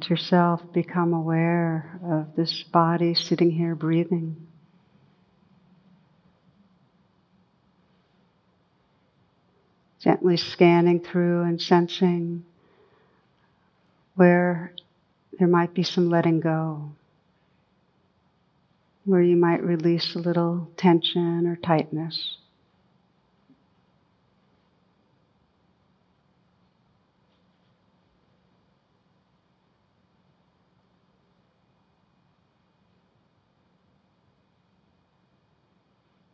Let 0.00 0.08
yourself 0.08 0.62
become 0.72 1.12
aware 1.12 2.00
of 2.02 2.34
this 2.34 2.62
body 2.72 3.12
sitting 3.12 3.50
here 3.50 3.74
breathing. 3.74 4.34
Gently 10.02 10.38
scanning 10.38 11.00
through 11.00 11.42
and 11.42 11.60
sensing 11.60 12.46
where 14.14 14.72
there 15.38 15.48
might 15.48 15.74
be 15.74 15.82
some 15.82 16.08
letting 16.08 16.40
go, 16.40 16.92
where 19.04 19.20
you 19.20 19.36
might 19.36 19.62
release 19.62 20.16
a 20.16 20.18
little 20.18 20.70
tension 20.78 21.46
or 21.46 21.56
tightness. 21.56 22.38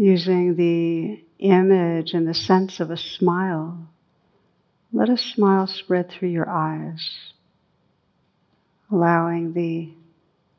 Using 0.00 0.56
the 0.56 1.22
image 1.40 2.14
and 2.14 2.26
the 2.26 2.32
sense 2.32 2.80
of 2.80 2.90
a 2.90 2.96
smile, 2.96 3.86
let 4.94 5.10
a 5.10 5.18
smile 5.18 5.66
spread 5.66 6.10
through 6.10 6.30
your 6.30 6.48
eyes, 6.48 7.34
allowing 8.90 9.52
the 9.52 9.92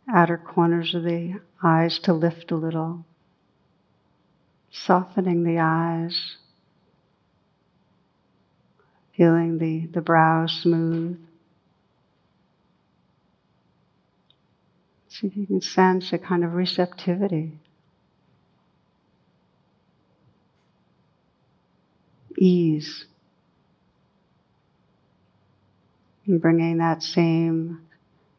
outer 0.07 0.37
corners 0.37 0.93
of 0.93 1.01
the 1.01 1.33
eyes 1.63 1.97
to 1.97 2.13
lift 2.13 2.51
a 2.51 2.55
little, 2.55 3.03
softening 4.69 5.43
the 5.43 5.57
eyes, 5.57 6.35
feeling 9.17 9.57
the, 9.57 9.87
the 9.87 10.01
brows 10.01 10.51
smooth. 10.61 11.19
See 15.09 15.25
if 15.25 15.35
you 15.35 15.47
can 15.47 15.61
sense 15.61 16.13
a 16.13 16.19
kind 16.19 16.43
of 16.43 16.53
receptivity. 16.53 17.53
Ease. 22.41 23.05
And 26.25 26.41
bringing 26.41 26.77
that 26.77 27.03
same 27.03 27.81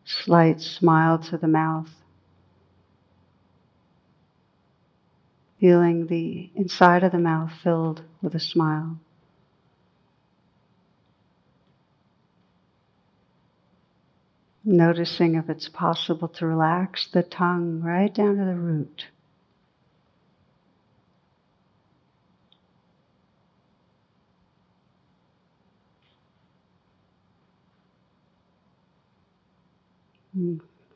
slight 0.05 0.61
smile 0.61 1.19
to 1.31 1.39
the 1.39 1.49
mouth. 1.49 1.89
Feeling 5.61 6.09
the 6.09 6.51
inside 6.57 7.05
of 7.05 7.13
the 7.13 7.19
mouth 7.19 7.53
filled 7.63 8.03
with 8.21 8.35
a 8.35 8.41
smile. 8.41 8.99
Noticing 14.65 15.37
if 15.37 15.49
it's 15.49 15.69
possible 15.69 16.29
to 16.29 16.47
relax 16.47 17.09
the 17.13 17.23
tongue 17.23 17.81
right 17.83 18.13
down 18.13 18.37
to 18.37 18.45
the 18.45 18.55
root. 18.55 19.07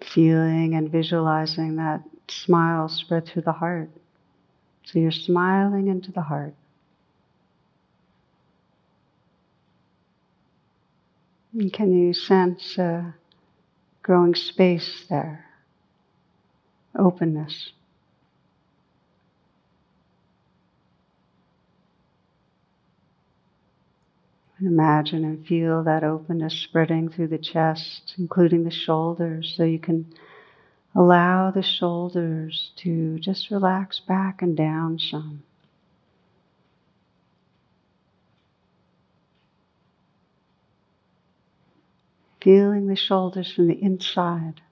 Feeling 0.03 0.75
and 0.75 0.91
visualizing 0.91 1.77
that 1.77 2.03
smile 2.29 2.89
spread 2.89 3.27
through 3.27 3.43
the 3.43 3.53
heart. 3.53 3.91
So 4.85 4.99
you're 4.99 5.11
smiling 5.11 5.89
into 5.89 6.13
the 6.13 6.23
heart. 6.23 6.55
And 11.53 11.73
can 11.73 11.93
you 11.93 12.13
sense 12.13 12.77
a 12.79 13.15
growing 14.03 14.35
space 14.35 15.07
there? 15.09 15.47
Openness. 16.99 17.73
Imagine 24.61 25.23
and 25.25 25.47
feel 25.47 25.85
that 25.85 26.03
openness 26.03 26.55
spreading 26.55 27.11
through 27.11 27.29
the 27.29 27.37
chest, 27.37 28.15
including 28.17 28.65
the 28.65 28.71
shoulders, 28.71 29.53
so 29.55 29.65
you 29.65 29.79
can 29.79 30.07
allow 30.95 31.51
the 31.51 31.63
shoulders 31.63 32.71
to 32.77 33.19
just 33.19 33.51
relax 33.51 34.01
back 34.01 34.41
and 34.41 34.57
down 34.57 34.99
some. 34.99 35.43
Feeling 42.41 42.87
the 42.87 42.97
shoulders 42.97 43.53
from 43.53 43.67
the 43.67 43.83
inside. 43.83 44.63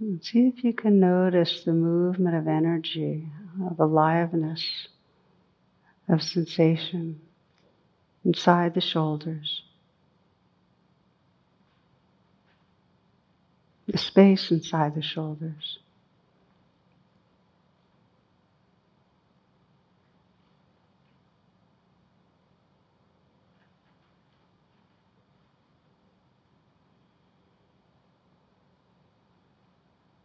And 0.00 0.24
see 0.24 0.46
if 0.46 0.64
you 0.64 0.72
can 0.72 0.98
notice 0.98 1.64
the 1.64 1.72
movement 1.72 2.36
of 2.36 2.48
energy, 2.48 3.28
of 3.68 3.78
aliveness 3.80 4.88
of 6.08 6.22
sensation 6.22 7.20
inside 8.24 8.74
the 8.74 8.80
shoulders, 8.80 9.62
the 13.86 13.98
space 13.98 14.50
inside 14.50 14.94
the 14.94 15.02
shoulders. 15.02 15.78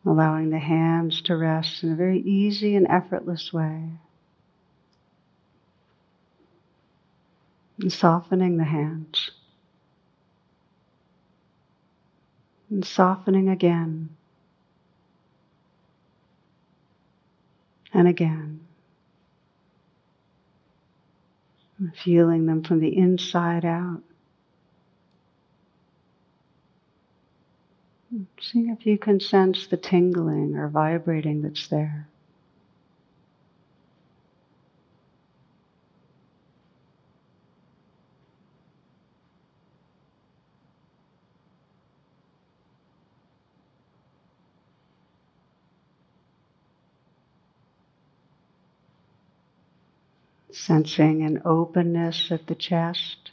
Allowing 0.05 0.49
the 0.49 0.59
hands 0.59 1.21
to 1.23 1.35
rest 1.37 1.83
in 1.83 1.93
a 1.93 1.95
very 1.95 2.19
easy 2.21 2.75
and 2.75 2.87
effortless 2.89 3.53
way. 3.53 3.89
And 7.79 7.91
softening 7.91 8.57
the 8.57 8.63
hands. 8.63 9.31
And 12.69 12.85
softening 12.85 13.49
again 13.49 14.09
and 17.93 18.07
again. 18.07 18.59
And 21.79 21.95
feeling 21.95 22.45
them 22.45 22.63
from 22.63 22.79
the 22.79 22.97
inside 22.97 23.65
out. 23.65 24.01
See 28.39 28.69
if 28.69 28.85
you 28.85 28.97
can 28.97 29.19
sense 29.19 29.67
the 29.67 29.77
tingling 29.77 30.55
or 30.55 30.67
vibrating 30.67 31.41
that's 31.41 31.67
there. 31.67 32.07
Sensing 50.53 51.23
an 51.23 51.41
openness 51.45 52.31
at 52.31 52.45
the 52.45 52.53
chest. 52.53 53.31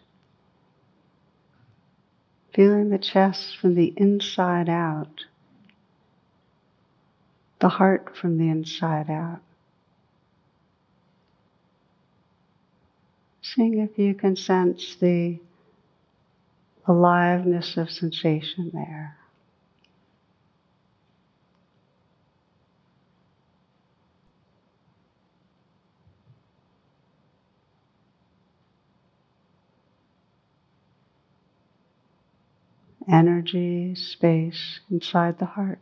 Feeling 2.54 2.88
the 2.88 2.98
chest 2.98 3.58
from 3.58 3.74
the 3.74 3.92
inside 3.96 4.70
out. 4.70 5.26
The 7.60 7.68
heart 7.68 8.16
from 8.16 8.38
the 8.38 8.48
inside 8.48 9.10
out. 9.10 9.40
Seeing 13.42 13.78
if 13.80 13.98
you 13.98 14.14
can 14.14 14.34
sense 14.34 14.96
the 14.96 15.38
aliveness 16.86 17.76
of 17.76 17.90
sensation 17.90 18.70
there. 18.72 19.19
Energy, 33.10 33.94
space 33.94 34.80
inside 34.90 35.38
the 35.38 35.46
heart. 35.46 35.80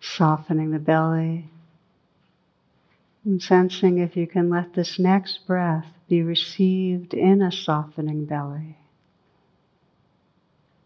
Softening 0.00 0.70
the 0.70 0.78
belly 0.78 1.50
and 3.26 3.42
sensing 3.42 3.98
if 3.98 4.16
you 4.16 4.26
can 4.26 4.48
let 4.48 4.72
this 4.74 4.98
next 4.98 5.46
breath 5.46 5.86
be 6.08 6.22
received 6.22 7.12
in 7.12 7.42
a 7.42 7.50
softening 7.50 8.24
belly. 8.24 8.78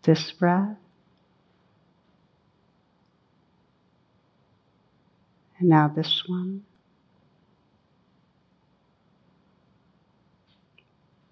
This 0.02 0.32
breath 0.32 0.78
And 5.60 5.68
now 5.68 5.88
this 5.88 6.24
one. 6.26 6.64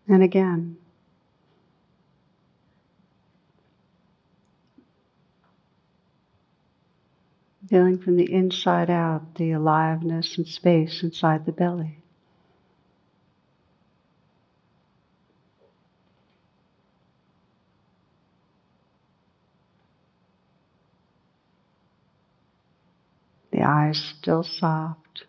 And 0.06 0.22
again. 0.22 0.76
Feeling 7.68 7.98
from 7.98 8.16
the 8.16 8.32
inside 8.32 8.88
out 8.88 9.34
the 9.34 9.52
aliveness 9.52 10.38
and 10.38 10.46
space 10.46 11.02
inside 11.02 11.44
the 11.44 11.52
belly. 11.52 11.98
The 23.50 23.56
eyes 23.68 24.14
still 24.18 24.42
soft. 24.42 25.24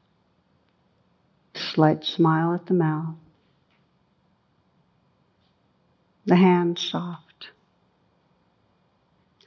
Slight 1.53 2.05
smile 2.05 2.53
at 2.53 2.67
the 2.67 2.73
mouth. 2.73 3.15
The 6.25 6.37
hands 6.37 6.81
soft. 6.81 7.49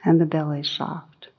And 0.05 0.21
the 0.21 0.25
belly 0.25 0.63
soft. 0.63 1.29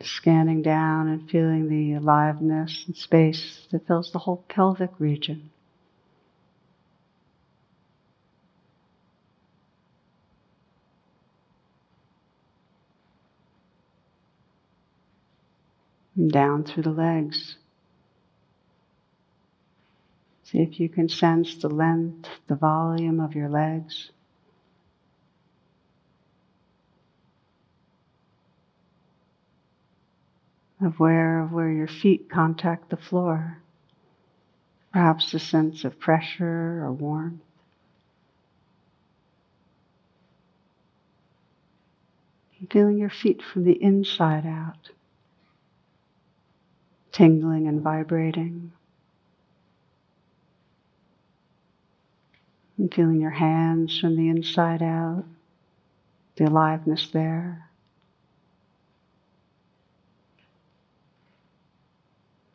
Scanning 0.00 0.62
down 0.62 1.08
and 1.08 1.30
feeling 1.30 1.68
the 1.68 1.94
aliveness 1.94 2.84
and 2.86 2.96
space 2.96 3.66
that 3.70 3.86
fills 3.86 4.10
the 4.10 4.20
whole 4.20 4.44
pelvic 4.48 4.90
region. 4.98 5.50
And 16.18 16.32
down 16.32 16.64
through 16.64 16.82
the 16.82 16.90
legs. 16.90 17.56
See 20.42 20.58
if 20.58 20.80
you 20.80 20.88
can 20.88 21.08
sense 21.08 21.56
the 21.56 21.68
length, 21.68 22.28
the 22.48 22.56
volume 22.56 23.20
of 23.20 23.34
your 23.34 23.48
legs. 23.48 24.10
Of 30.80 30.98
where, 30.98 31.48
where 31.50 31.70
your 31.70 31.88
feet 31.88 32.28
contact 32.30 32.90
the 32.90 32.96
floor. 32.96 33.58
Perhaps 34.92 35.34
a 35.34 35.38
sense 35.38 35.84
of 35.84 36.00
pressure 36.00 36.82
or 36.84 36.92
warmth. 36.92 37.42
feeling 42.70 42.98
your 42.98 43.08
feet 43.08 43.40
from 43.40 43.64
the 43.64 43.82
inside 43.82 44.44
out 44.44 44.90
tingling 47.18 47.66
and 47.66 47.82
vibrating. 47.82 48.70
And 52.76 52.94
feeling 52.94 53.20
your 53.20 53.30
hands 53.30 53.98
from 53.98 54.16
the 54.16 54.28
inside 54.28 54.84
out, 54.84 55.24
the 56.36 56.44
aliveness 56.44 57.08
there. 57.12 57.68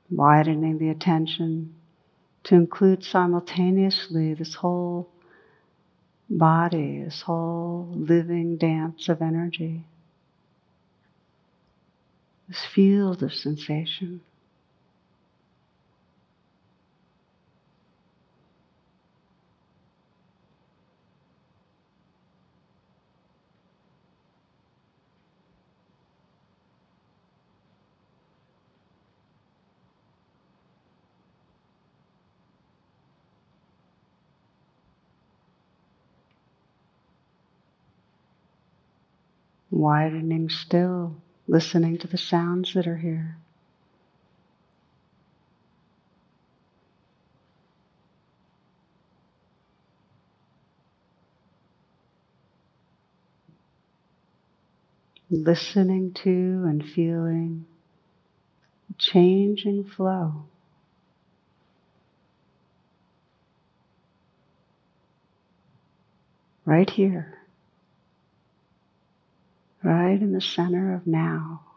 Widening 0.10 0.78
the 0.78 0.90
attention 0.90 1.76
to 2.46 2.56
include 2.56 3.04
simultaneously 3.04 4.34
this 4.34 4.56
whole 4.56 5.10
body, 6.30 7.04
this 7.04 7.22
whole 7.22 7.90
living 7.94 8.56
dance 8.56 9.10
of 9.10 9.22
energy, 9.22 9.84
this 12.48 12.64
field 12.74 13.24
of 13.24 13.34
sensation. 13.34 14.22
Widening 39.74 40.50
still, 40.50 41.16
listening 41.48 41.98
to 41.98 42.08
the 42.08 42.18
sounds 42.18 42.74
that 42.74 42.88
are 42.88 42.98
here. 42.98 43.38
Listening 55.32 56.14
to 56.14 56.30
and 56.30 56.86
feeling 56.88 57.66
changing 59.00 59.84
flow. 59.84 60.46
Right 66.66 66.90
here 66.90 67.43
right 69.84 70.22
in 70.22 70.34
the 70.34 70.42
center 70.42 70.96
of 70.96 71.08
now. 71.08 71.73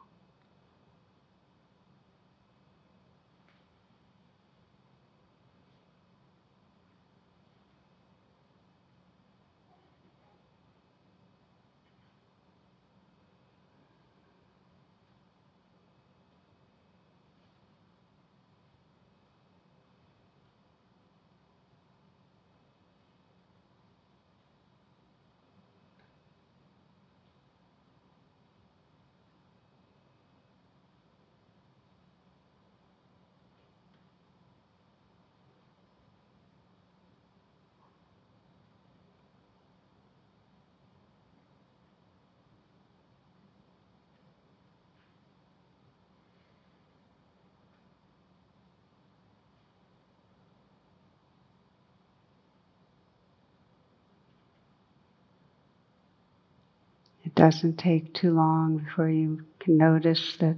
Doesn't 57.37 57.77
take 57.77 58.15
too 58.15 58.33
long 58.33 58.79
before 58.79 59.09
you 59.09 59.45
can 59.61 59.77
notice 59.77 60.37
that 60.41 60.57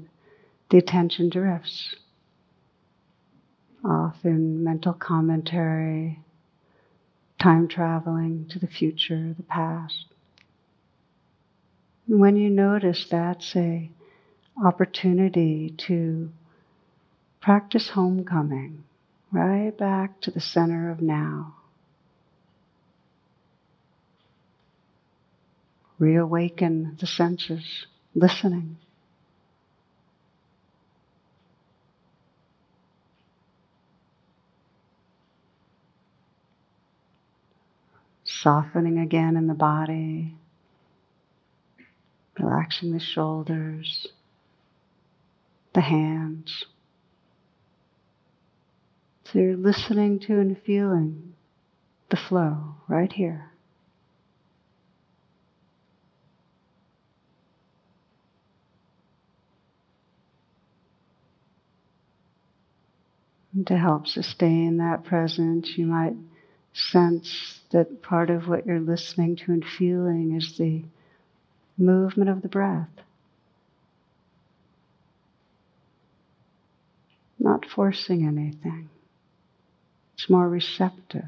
the 0.71 0.79
attention 0.79 1.29
drifts 1.29 1.95
off 3.85 4.17
in 4.25 4.63
mental 4.65 4.93
commentary, 4.93 6.21
time 7.41 7.69
traveling 7.69 8.47
to 8.49 8.59
the 8.59 8.67
future, 8.67 9.35
the 9.37 9.43
past. 9.43 10.07
And 12.07 12.21
when 12.21 12.37
you 12.37 12.49
notice 12.49 13.07
that's 13.11 13.55
a 13.57 13.91
opportunity 14.65 15.75
to 15.87 16.31
practice 17.41 17.91
homecoming 17.91 18.85
right 19.31 19.77
back 19.77 20.21
to 20.23 20.31
the 20.31 20.41
center 20.41 20.91
of 20.91 21.01
now. 21.01 21.55
Reawaken 25.99 26.97
the 27.01 27.07
senses, 27.07 27.87
listening. 28.15 28.77
Softening 38.25 38.99
again 38.99 39.37
in 39.37 39.47
the 39.47 39.55
body, 39.55 40.35
relaxing 42.39 42.93
the 42.93 43.01
shoulders, 43.01 44.07
the 45.75 45.81
hands. 45.81 46.65
So 49.25 49.41
you're 49.41 49.57
listening 49.57 50.21
to 50.21 50.39
and 50.39 50.57
feeling 50.65 51.35
the 52.11 52.17
flow 52.17 52.77
right 52.87 53.13
here. 53.13 53.51
And 63.59 63.67
to 63.67 63.77
help 63.77 64.07
sustain 64.07 64.77
that 64.77 65.03
presence, 65.03 65.77
you 65.77 65.85
might 65.87 66.15
sense 66.73 67.59
that 67.73 68.03
part 68.03 68.31
of 68.31 68.47
what 68.47 68.67
you're 68.67 68.79
listening 68.79 69.35
to 69.35 69.51
and 69.51 69.65
feeling 69.65 70.37
is 70.37 70.57
the 70.57 70.85
movement 71.77 72.31
of 72.31 72.41
the 72.41 72.49
breath. 72.49 72.89
Not 77.41 77.67
forcing 77.67 78.29
anything, 78.29 78.91
it's 80.15 80.31
more 80.31 80.49
receptive. 80.49 81.27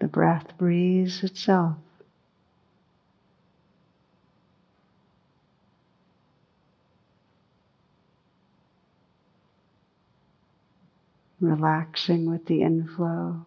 The 0.00 0.08
breath 0.08 0.58
breathes 0.58 1.22
itself. 1.22 1.76
Relaxing 11.40 12.30
with 12.30 12.46
the 12.46 12.62
inflow, 12.62 13.46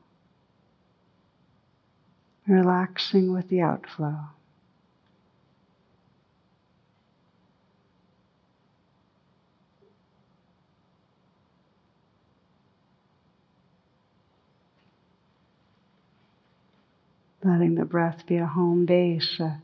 relaxing 2.48 3.34
with 3.34 3.50
the 3.50 3.62
outflow. 3.62 4.18
Letting 17.44 17.74
the 17.74 17.86
breath 17.86 18.28
be 18.28 18.38
a 18.38 18.46
home 18.46 18.86
base, 18.86 19.40
a 19.40 19.62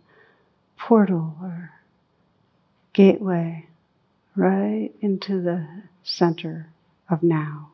portal 0.80 1.36
or 1.42 1.72
gateway 2.94 3.68
right 4.36 4.90
into 5.00 5.42
the 5.42 5.68
center 6.04 6.70
of 7.10 7.22
now. 7.22 7.70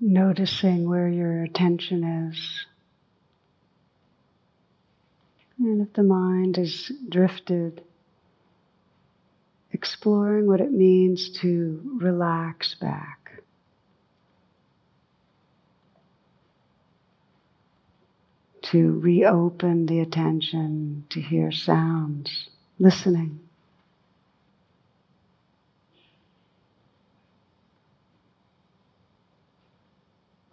Noticing 0.00 0.88
where 0.88 1.08
your 1.08 1.42
attention 1.42 2.04
is. 2.30 2.66
And 5.58 5.82
if 5.86 5.92
the 5.92 6.04
mind 6.04 6.56
is 6.56 6.92
drifted, 7.08 7.82
exploring 9.72 10.46
what 10.46 10.60
it 10.60 10.72
means 10.72 11.30
to 11.40 11.80
relax 12.00 12.74
back. 12.74 13.42
To 18.62 19.00
reopen 19.00 19.86
the 19.86 20.00
attention 20.00 21.04
to 21.10 21.20
hear 21.20 21.50
sounds, 21.50 22.50
listening. 22.78 23.47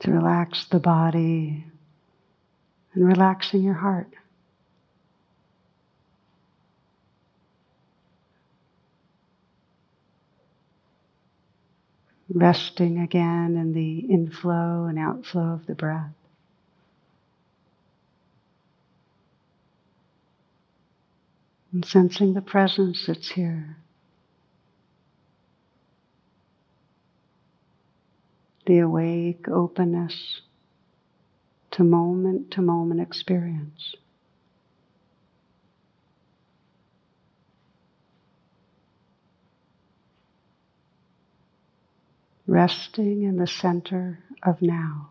To 0.05 0.11
relax 0.11 0.65
the 0.65 0.79
body 0.79 1.65
and 2.93 3.07
relaxing 3.07 3.63
your 3.63 3.73
heart. 3.73 4.07
Resting 12.31 12.99
again 12.99 13.57
in 13.57 13.73
the 13.73 13.99
inflow 13.99 14.85
and 14.85 14.99
outflow 14.99 15.53
of 15.53 15.65
the 15.65 15.73
breath. 15.73 16.13
And 21.73 21.83
sensing 21.83 22.35
the 22.35 22.41
presence 22.41 23.05
that's 23.07 23.31
here. 23.31 23.77
The 28.65 28.79
awake 28.79 29.47
openness 29.49 30.41
to 31.71 31.83
moment 31.83 32.51
to 32.51 32.61
moment 32.61 33.01
experience. 33.01 33.95
Resting 42.47 43.23
in 43.23 43.37
the 43.37 43.47
center 43.47 44.19
of 44.43 44.61
now. 44.61 45.09